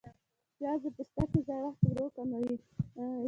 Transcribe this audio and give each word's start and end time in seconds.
پیاز 0.57 0.79
د 0.83 0.87
پوستکي 0.95 1.41
زړښت 1.47 1.79
ورو 1.87 2.07
کوي 2.15 2.55